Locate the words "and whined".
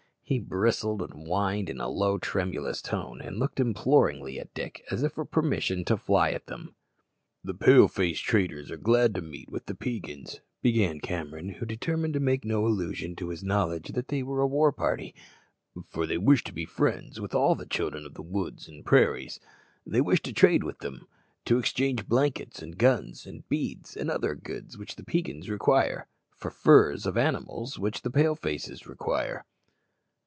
1.01-1.69